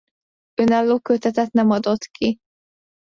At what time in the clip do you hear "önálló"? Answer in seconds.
0.53-0.99